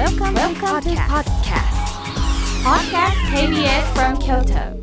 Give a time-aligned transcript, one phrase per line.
[0.00, 1.76] Welcome, Welcome to podcast.
[2.64, 4.80] Podcast KBS from Kyoto.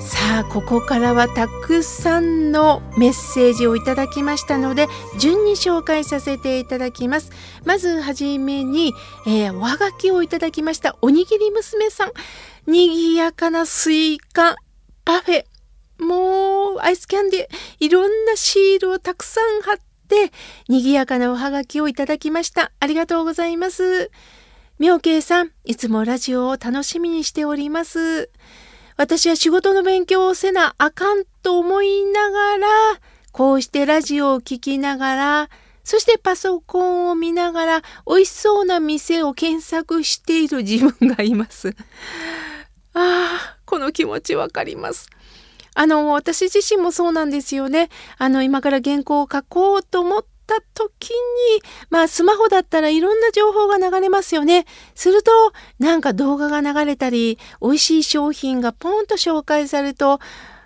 [0.00, 4.86] さあここからはたくさんのメッセージをいただきましたので
[5.18, 7.30] 順に紹介させていただきます
[7.64, 8.92] まずはじめに、
[9.26, 14.56] えー、おはがきをいただきましたおにぎり娘さんにぎやかなスイカ
[15.06, 15.44] パフェ
[15.98, 19.76] もうアイスキャンディーいろんなシールをたくさん貼っ
[20.08, 20.32] て
[20.68, 24.10] にぎやかなおはがきをいただきましたありがとうございます
[24.78, 28.30] 妙慶さんいつもラジオを楽しみにしております
[28.96, 32.66] 私は仕事の勉強をせなあかんと思いながら、
[33.30, 35.50] こうしてラジオを聴きながら、
[35.84, 41.76] そしてパソコンを見ながら美味しそうな店を検索している自分がいます。
[42.94, 45.10] ああ、この気持ちわかります。
[45.76, 47.90] あの、私自身もそうなんですよね。
[48.16, 51.16] あの、今から原稿を書こうと思った時に、
[51.90, 54.64] まあスマホだったらいろんな情報が流れますよね。
[54.94, 55.30] すると、
[55.78, 60.18] なんか動画が流れたり、美味しい商品がポンと紹介されると、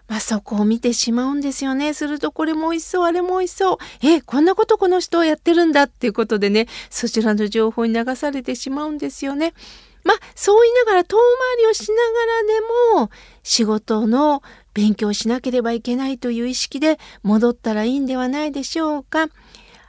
[0.07, 1.93] まあ、そこを見てしまうんですよね。
[1.93, 3.77] するとこれも美味しそう、あれも美味しそう。
[4.07, 9.55] え、こんなことこの人やってるんだっていうことでね、そちらの情報に流されてしまうんですよね。
[10.03, 13.11] まあ、そう言いながら遠回りをしながらでも
[13.43, 14.43] 仕事の
[14.75, 19.29] 勉強しなければいけないという意識で戻ったらいいんではないでしょうか。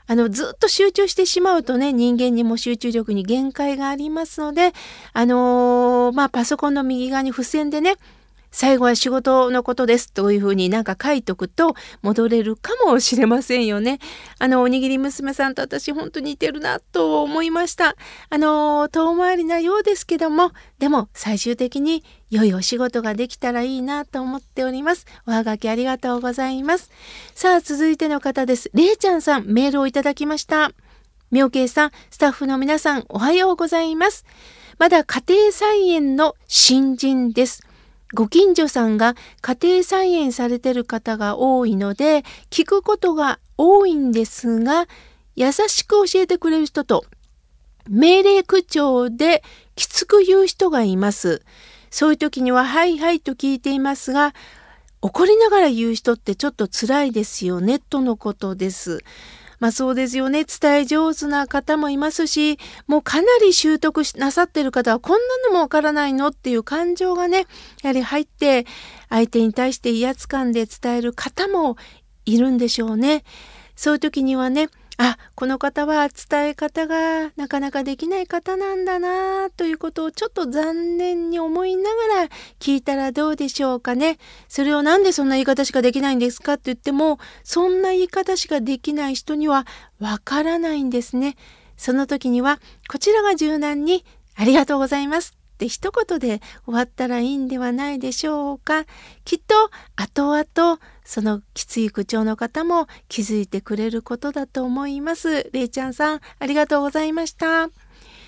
[0.06, 4.72] あの、ずっと集中してしまうとね、人間にも集中力に限界がありますので、
[5.12, 7.96] あのー、まあ、パソコンの右側に付箋でね、
[8.52, 13.98] 最後は仕事のことですというふうになんか書いとくと戻れるかもしれませんよね。
[14.38, 17.96] あの、おにぎり娘さんと私本当に似てるなと思いました。
[18.28, 25.04] あの、遠回りなようですけども、でも最終的に良いお仕事ができたらいいなと思っております。
[25.26, 26.90] おはがきありがとうございます。
[27.34, 28.70] さあ、続いての方です。
[28.72, 30.72] れいちゃんさん、メールをいただきました。
[31.30, 34.24] 妙慶さん、スタッフの皆さん、おはようございます。
[34.78, 37.62] まだ家庭菜園の新人です。
[38.14, 44.86] ご近所さんが家庭菜園されてる方が多いので聞くことが多いんですが
[45.34, 47.06] 優しく教えてくれる人と
[47.88, 49.42] 命令口調で
[49.76, 51.42] きつく言う人がいます。
[51.92, 54.34] そういう時には「はいはい」と聞いていますが
[55.02, 59.04] 怒りながら言う人ってちょっと辛いですよねとのことです。
[59.58, 60.44] まあそうですよね。
[60.44, 62.58] 伝え上手な方もいますし、
[62.88, 67.46] もうかなり習得なさってる方はこんなのもわからないのっていう感情がね、
[67.82, 68.66] やはり入って
[69.08, 71.76] 相手に対して威圧感で伝える方も
[72.24, 73.22] いるんでしょうね。
[73.76, 74.68] そういう時にはね、
[75.04, 82.28] あこの方は伝え方がなかなかできない方なんだなということをちょっと残念に思いながら
[82.60, 84.18] 聞いたらどうでしょうかね。
[84.46, 89.66] それを何でそんな言い方しかできないんですかって言ってもそんな言い方しかできない人には
[89.98, 91.36] わからないんですね。
[91.76, 94.04] その時にはこちらが柔軟に
[94.36, 98.84] ありがとうございますって一言で終わったらいいんではないでしょうか。
[99.24, 105.50] きっと後々そのきつい口調の方も気づいてくれることだと思います。
[105.52, 107.68] れいちゃんさん、ありがとうございました。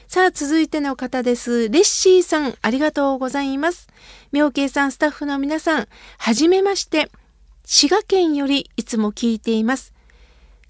[0.06, 1.68] さあ、続いての方です。
[1.70, 3.88] レッシーさん、ありがとうございます。
[4.30, 7.10] 妙慶さん、スタッフの皆さん、はじめまして。
[7.66, 9.92] 滋賀県よりいつも聞いています。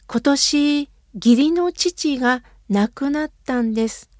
[0.07, 4.14] 今年、義理の父が亡くなったんです。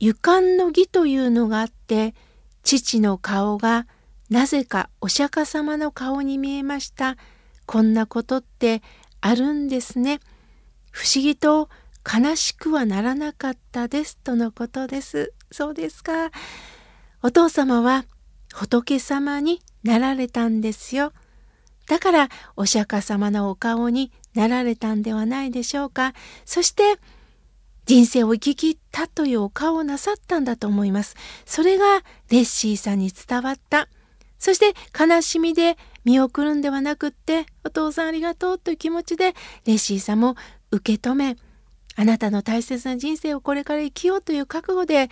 [0.00, 2.14] 湯間の儀というのがあって、
[2.62, 3.86] 父の顔が
[4.30, 7.16] なぜかお釈迦様の顔に見えました。
[7.66, 8.82] こんなことって
[9.20, 10.20] あるんですね。
[10.90, 11.68] 不思議と
[12.04, 15.32] 悲しくはならなかったですとのことです。
[15.50, 16.30] そうですか。
[17.22, 18.04] お父様は
[18.54, 21.12] 仏様になられたんですよ。
[21.86, 26.12] だからお釈迦様のお顔になられたんではないでしょうか。
[26.44, 26.98] そして
[27.88, 31.16] 人生を生き切ったというお顔をなさったんだと思います。
[31.46, 33.88] それがレッシーさんに伝わった。
[34.38, 39.32] そして悲しみで見送るんではなくってお父さんありがとうという気持ちで
[39.64, 40.36] レッシーさんも
[40.70, 41.38] 受け止め
[41.96, 45.08] あなたの大切な人生をこれから生きようという覚悟で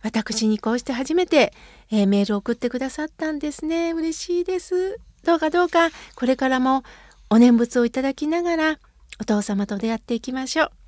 [0.00, 1.52] 私にこうして初めて、
[1.90, 6.84] えー、メールを送ってくださったんですね嬉しいですどうかどうかこれからも
[7.30, 8.78] お念仏をいただきながら
[9.20, 10.81] お父様と出会っていきましょう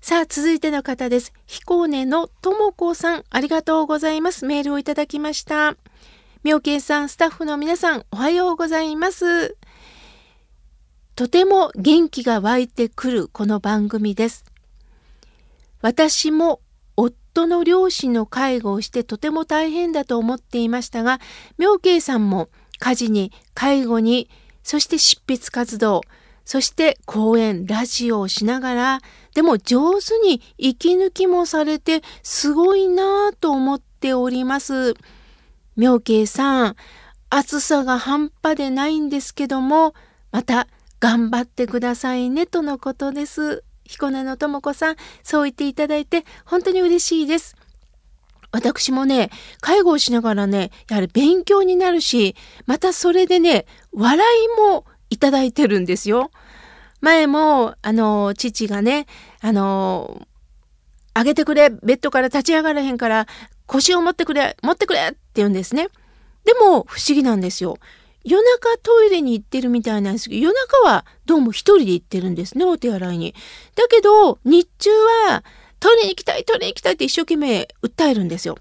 [0.00, 5.76] さあ続いての方です彦根のともこさんありがとうございますメールをいただきました
[6.44, 9.56] 妙慶さん、スタッフの皆さん、おはようございます。
[11.16, 14.44] とても元気が湧いてくるこの番組です。
[15.82, 16.60] 私も
[16.96, 21.18] 夫の両親の介護をしてとても大変だと思っていましたが、
[21.58, 24.30] 妙慶さんも家事に介護に、
[24.62, 26.02] そして執筆活動、
[26.48, 29.00] そして講演、ラジオをしながら、
[29.34, 34.94] でも上手に息抜きもされてすごいなぁと思っております。
[35.76, 36.76] 妙慶さん、
[37.28, 39.92] 暑さが半端でないんですけども、
[40.32, 40.68] また
[41.00, 43.62] 頑張ってくださいねとのことです。
[43.84, 47.56] 彦根のとも子さん、そう言っていただいて本当に嬉しいです。
[48.52, 49.28] 私もね、
[49.60, 56.30] 介護をしながらね、やはり勉強になるし、またそれでね、笑いもいただいてるんですよ。
[57.00, 59.06] 前も、あの、父がね、
[59.40, 60.26] あの、
[61.14, 63.26] あげてくれ、ベッドから立ち上がらへんから、
[63.66, 65.88] 腰を持ってくれ、持ってくれって言うんですね。
[66.44, 67.78] でも、不思議なんですよ。
[68.24, 73.34] 夜中トイレに行ってるみたいなんですけど、夜中はどうも一人で行ってるんですね、お手洗いに。
[73.74, 74.90] だけど、日中
[75.28, 75.44] は、
[75.80, 78.58] トイレに行きたい、トイレに行きたいって一生懸命訴えるんですよ。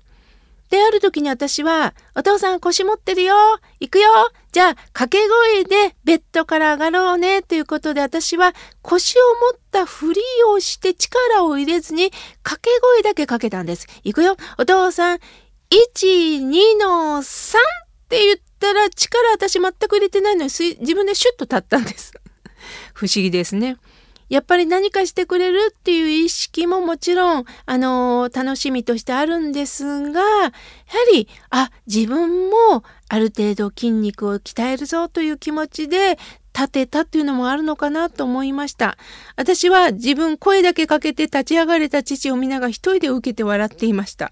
[0.70, 3.36] で、ある時に私は、お父さん腰持ってるよ
[3.80, 4.10] 行くよ
[4.52, 9.22] じゃあ、掛け声でベッドから上がろうねということで、私は腰を
[9.54, 12.12] 持ったふりをして力を入れずに、
[12.44, 13.88] 掛け声だけかけたんです。
[14.04, 22.14] 行くよお父さん、1、2の3って言ったら、力私全く入れてないのに、自分でシュッと立ったんです。
[22.94, 23.78] 不思議ですね。
[24.30, 30.52] やっぱり何かしてくれるっていう意識ももちろん、あの楽しみとしてあるんですが、やは
[31.14, 36.18] り、あ、自分もある程度筋肉を鍛えるぞという気持ちで
[36.54, 38.98] 立てたっていうのもあるのかなと思いました。
[39.36, 44.32] 私は自分声だけかけて立ち上がれた父を見ながら一人で受けて笑っていました。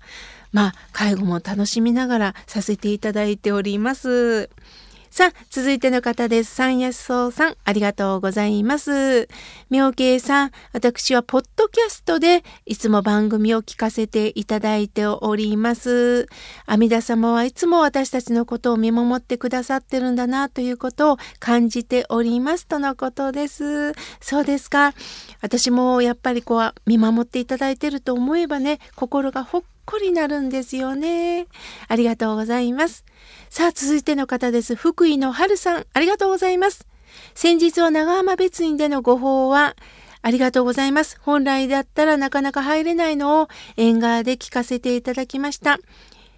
[0.51, 4.50] まあ、介護も楽しみながらさせていただいております。
[5.15, 6.53] さあ、続いての方です。
[6.53, 9.29] 三安荘さん、ありがとうございます。
[9.69, 16.27] 妙慶さん、私はポッドキャストでいつも番組を聞かせていただいております。
[16.65, 23.94] 阿弥陀様はいつも私たちのことを見守ってくださってるんだなということを感じておりますとのことです。
[24.19, 24.94] そうですか。
[25.39, 31.47] 私もやっぱりこう見守っていただいてると思えばね、心がほっこりなるんですよね。
[31.88, 33.06] ありがとうございます。
[33.50, 34.75] さあ、続いての方です。
[34.75, 36.88] 福井の春さん、ありがとうございます。
[37.33, 39.75] 先日は長浜別院でのご法は、
[40.21, 41.19] ありがとうございます。
[41.21, 43.47] 本来だったらなかなか入れないのを
[43.77, 45.77] 縁側で聞かせていただきました。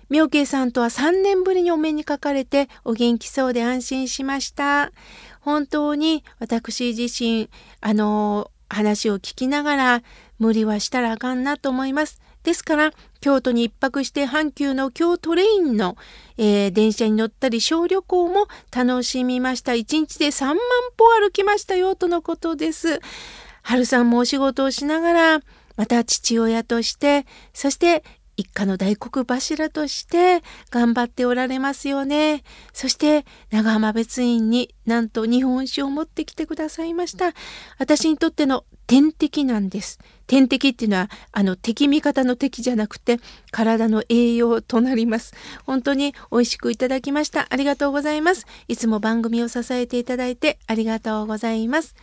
[0.10, 4.92] 妙慶さんとは3年ぶりにお目にかかれてお元気そうで安心しました。
[5.40, 7.50] 本当に私自身、
[7.82, 10.04] あの、話を聞きながら
[10.40, 12.22] 無理はしたらあかんなと思います。
[12.44, 15.98] ですから京都に一泊して阪急の京トレインの、
[16.38, 19.74] えー、電車に乗ったり小旅行も楽しみました。
[19.74, 20.58] 一日で3万
[20.98, 23.00] 歩歩きましたよとのことです。
[23.64, 25.40] 春さんもお仕事をしながら
[25.76, 28.04] また父親としてそして
[28.38, 32.44] 一家の大黒柱として頑張っておられますよね。
[32.72, 37.34] そして長浜別院になんと日本酒を持ってきてくださいました。
[37.80, 40.00] 私にとっての天敵なんです。
[40.28, 43.20] 天敵っていうのはあの敵味方の敵じゃなくて
[43.52, 45.34] 体の栄養となります。
[45.66, 47.48] 本当に美味しくいただきました。
[47.50, 48.46] ありがとうございます。
[48.68, 51.96] いつも番組を支えていただいてありがとうございます。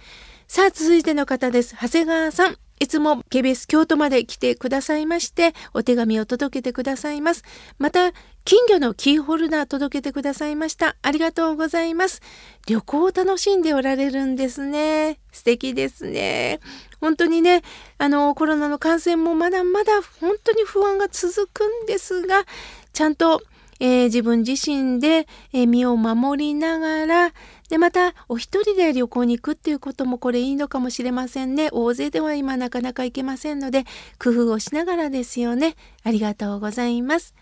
[0.49, 1.77] さあ続いての方です。
[1.81, 2.64] 長谷川さん。
[2.81, 7.44] いつも KBS 京都まで来てくださいまして、お手紙を届けてくださいます。
[7.79, 8.12] また、
[8.44, 10.97] 金魚のキーホルダー届けてくださいました。
[11.00, 12.21] ありがとうございます。
[12.67, 15.19] 旅行を楽しんでおられるんですね。
[15.32, 16.61] 素敵ですね。
[17.00, 17.63] 本当にね、
[17.96, 22.44] あの、コロナの感染もまだまだ本当に不安が続くんですが、
[22.93, 23.43] ちゃんと、
[23.81, 27.32] えー、自分自身で、えー、身を守りながら、
[27.69, 31.69] で、また、お一人で旅行に行くっていうこともこれいいのかもしれませんね。
[31.73, 33.85] 大勢では今なかなか行けませんので、
[34.23, 35.77] 工夫をしながらですよね。
[36.03, 37.35] ありがとうございます。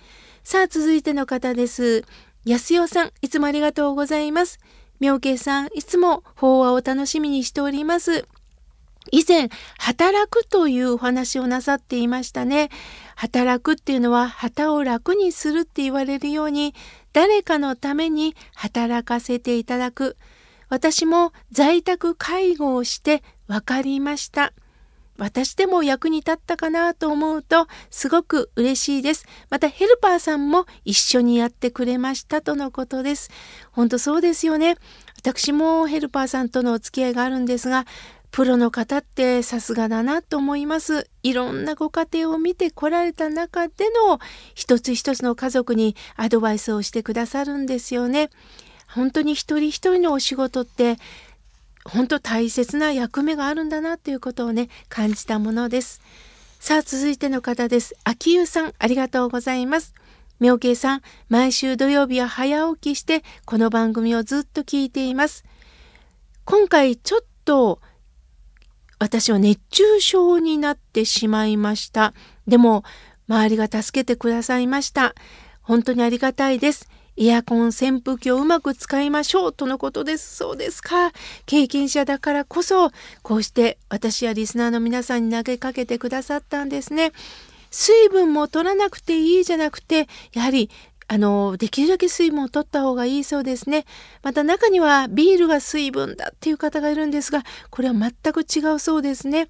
[0.44, 2.04] さあ、続いての方です。
[2.44, 4.58] 安代さん、いつもありがとうございます。
[5.00, 8.26] 妙慶さん、いつも法話を楽しみにしております。
[9.10, 12.70] 以前、働くというお話をなさっていましたね。
[13.16, 16.74] 働くっていうのは旗を楽にするって言われるように、
[17.12, 20.16] 誰かのために働かせていただく。
[20.68, 24.52] 私も在宅介護をして分かりました。
[25.18, 29.26] 私でも役に立ったかなと思うとすごく嬉しいです。
[29.50, 33.30] またヘルパーさんも一緒にやってくれましたとのことです。
[33.70, 34.76] 本当そうですよね。
[35.18, 37.84] 私もヘルパーさんとのお付き合いがあるんですが、
[38.32, 41.06] プロの方ってさすがだなと思います。
[41.22, 44.18] いろんなご家庭を見てこられた中での
[44.54, 48.30] 一つ一つの家族にアドバイスをしてくださるんですよね。
[48.88, 50.96] 本当に一人一人のお仕事って
[51.84, 56.00] 本当大切な役目があるんだなということをね感じたものです。
[56.58, 57.94] さあ続いての方です。
[58.02, 59.92] 秋湯さんありがとうございます。
[60.40, 65.44] 妙慶さん毎週土曜日は早起きしてこの番組をずっと聞いています。
[66.46, 67.78] 今回ちょっと
[69.02, 72.14] 私は熱中症になってしまいました。
[72.46, 72.84] でも
[73.28, 75.16] 周りが助けてくださいました。
[75.60, 76.88] 本当にありがたいです。
[77.16, 80.36] エアコン扇風機をうまく使いましょうとのことです。
[80.36, 81.10] そうですか。
[81.46, 82.92] 経験者だからこそ
[83.22, 87.10] こうして私やリスナーの皆さんに投げかけてくださったんですね。
[87.72, 90.70] 水分も取らなくていいじゃなくてやはり
[91.08, 93.84] あのできるだけ水分を取った方がいいそうですね。
[94.22, 99.48] また中にはビールが水分だっていう方がいるんですがこれは全く違うそうですね。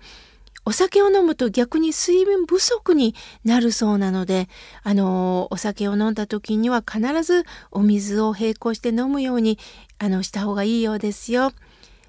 [0.64, 4.48] お酒を飲むと逆に水分不足になるそうなので
[4.84, 9.58] あのお酒を飲んだ時には必ずお水を並行して飲むように
[9.98, 11.52] あのした方がいいようですよ。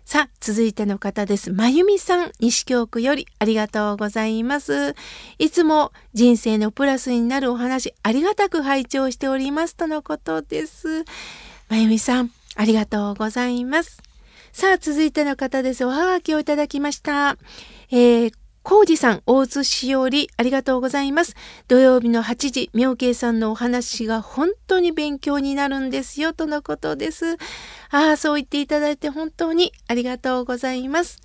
[0.05, 1.51] さあ、続いての方です。
[1.51, 4.95] まゆみさん、西京区よりありがとうございます。
[5.39, 11.05] いつも人生のプラスになるお話、ありがたく拝聴しておりますとのことです。
[11.69, 14.03] まゆみさん、ありがとうございます。
[14.51, 15.85] さあ、続いての方です。
[15.85, 17.37] おはがきをいただきました。
[17.89, 18.33] えー
[18.63, 21.35] コウジさん、大津しおり、ありがとうございます。
[21.67, 27.33] 土曜日の8時、妙慶さんのお話が本当に勉強になるんですよ、とのことです。
[27.91, 31.19] ああ、そう言っていただいて本当にありがとうございます。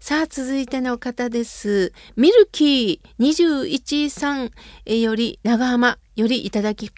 [0.00, 1.92] さあ、続いての方です。
[2.16, 4.50] ミルキー21さん
[4.84, 6.90] より、長浜よりいただき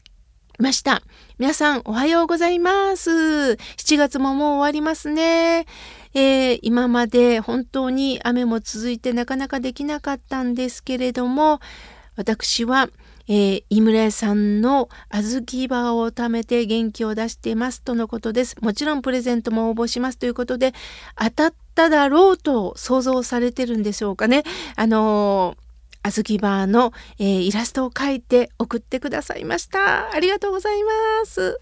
[0.59, 1.03] ました。
[1.39, 3.11] 皆さん、おはようございます。
[3.11, 5.67] 7月ももう終わりますね。
[6.15, 11.61] えー、今まで本当に雨も続いてなかなかできなかったんですけれども
[12.17, 12.89] 私は、
[13.27, 18.57] えー、井村屋さんの小豆バーを貯めて元気を出していますとのことです。
[18.61, 20.75] もちろんプレゼントも応募しますということで
[21.17, 24.45] 当たっただろうと想像されてるんでしょうかね。
[24.77, 30.13] あのー、小豆バーの、えー、イラストを描いて送ってくださいました。
[30.13, 30.91] ありがとうございま
[31.27, 31.59] す。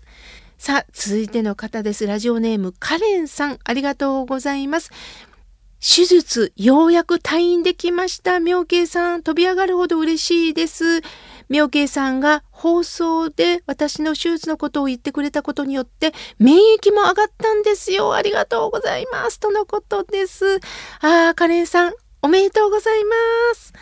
[0.63, 2.07] さあ、続いての方です。
[2.07, 4.93] ラジオネーム、カレンさん、ありがとうございます。
[5.81, 8.39] 手術、ようやく退院できました。
[8.39, 11.03] 妙慶さん、飛び上がるほど嬉しいです。
[11.49, 18.15] 妙慶さんが放送で私の手術のことを言ってくれたことによって、免疫も上がったんですよ。
[18.15, 19.41] ありがとうございます。
[19.41, 20.61] とのことです。
[21.01, 21.93] ああ、カレンさん、
[22.23, 23.15] おめでとうございま
[23.57, 23.73] す。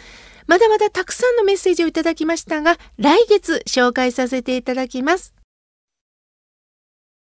[0.46, 5.34] まだまだたくさんのメッセージをいただきましたが、来月紹介させていただきます。